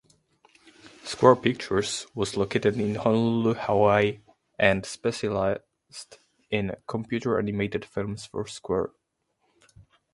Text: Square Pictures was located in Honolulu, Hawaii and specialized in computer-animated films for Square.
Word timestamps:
Square 1.03 1.35
Pictures 1.35 2.07
was 2.15 2.35
located 2.35 2.75
in 2.79 2.95
Honolulu, 2.95 3.53
Hawaii 3.53 4.19
and 4.57 4.83
specialized 4.83 5.59
in 6.49 6.75
computer-animated 6.87 7.85
films 7.85 8.25
for 8.25 8.47
Square. 8.47 8.93